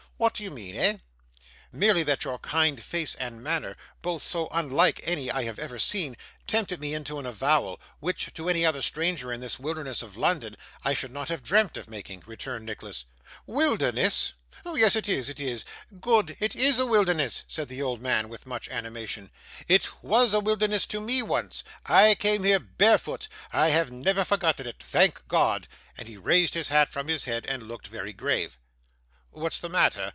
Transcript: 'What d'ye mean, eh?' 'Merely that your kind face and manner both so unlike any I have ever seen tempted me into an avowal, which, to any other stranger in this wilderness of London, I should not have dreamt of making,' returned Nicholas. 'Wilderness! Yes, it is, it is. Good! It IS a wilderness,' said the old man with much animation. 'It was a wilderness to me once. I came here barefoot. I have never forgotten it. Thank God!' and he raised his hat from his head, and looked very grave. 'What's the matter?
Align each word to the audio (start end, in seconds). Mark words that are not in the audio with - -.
'What 0.21 0.35
d'ye 0.35 0.49
mean, 0.51 0.75
eh?' 0.77 0.97
'Merely 1.71 2.03
that 2.03 2.23
your 2.25 2.37
kind 2.37 2.79
face 2.83 3.15
and 3.15 3.41
manner 3.41 3.75
both 4.03 4.21
so 4.21 4.49
unlike 4.51 5.01
any 5.03 5.31
I 5.31 5.45
have 5.45 5.57
ever 5.57 5.79
seen 5.79 6.15
tempted 6.45 6.79
me 6.79 6.93
into 6.93 7.17
an 7.17 7.25
avowal, 7.25 7.81
which, 7.99 8.31
to 8.35 8.47
any 8.47 8.63
other 8.63 8.83
stranger 8.83 9.33
in 9.33 9.41
this 9.41 9.57
wilderness 9.57 10.03
of 10.03 10.15
London, 10.15 10.57
I 10.85 10.93
should 10.93 11.11
not 11.11 11.29
have 11.29 11.41
dreamt 11.41 11.75
of 11.75 11.89
making,' 11.89 12.21
returned 12.27 12.67
Nicholas. 12.67 13.05
'Wilderness! 13.47 14.33
Yes, 14.63 14.95
it 14.95 15.09
is, 15.09 15.27
it 15.27 15.39
is. 15.39 15.65
Good! 15.99 16.37
It 16.39 16.55
IS 16.55 16.77
a 16.77 16.85
wilderness,' 16.85 17.43
said 17.47 17.67
the 17.67 17.81
old 17.81 17.99
man 17.99 18.29
with 18.29 18.45
much 18.45 18.69
animation. 18.69 19.31
'It 19.67 20.03
was 20.03 20.35
a 20.35 20.39
wilderness 20.39 20.85
to 20.87 21.01
me 21.01 21.23
once. 21.23 21.63
I 21.87 22.13
came 22.13 22.43
here 22.43 22.59
barefoot. 22.59 23.27
I 23.51 23.69
have 23.69 23.91
never 23.91 24.23
forgotten 24.23 24.67
it. 24.67 24.77
Thank 24.83 25.27
God!' 25.27 25.67
and 25.97 26.07
he 26.07 26.15
raised 26.15 26.53
his 26.53 26.69
hat 26.69 26.89
from 26.89 27.07
his 27.07 27.23
head, 27.23 27.43
and 27.47 27.67
looked 27.67 27.87
very 27.87 28.13
grave. 28.13 28.59
'What's 29.33 29.57
the 29.57 29.69
matter? 29.69 30.09